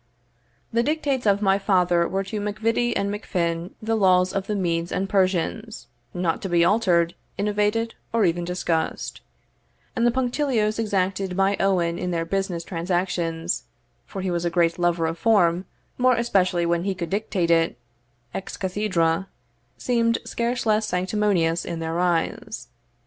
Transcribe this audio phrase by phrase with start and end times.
[0.73, 4.91] The dictates of my father were to MacVittie and MacFin the laws of the Medes
[4.91, 9.21] and Persians, not to be altered, innovated, or even discussed;
[9.95, 13.65] and the punctilios exacted by Owen in their business transactions,
[14.07, 15.65] for he was a great lover of form,
[15.99, 17.77] more especially when he could dictate it
[18.33, 19.27] ex cathedra,
[19.77, 22.69] seemed scarce less sanctimonious in their eyes.